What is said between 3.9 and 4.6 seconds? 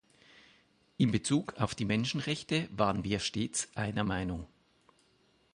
Meinung.